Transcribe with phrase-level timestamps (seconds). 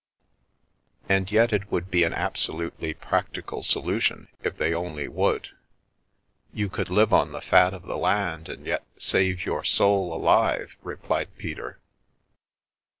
[1.13, 5.49] "And yet it would be an absolutely practical solution, if they only would.
[6.51, 10.73] You could live on the fat of the land and yet save your soul alive/'
[10.81, 11.77] replied Peter.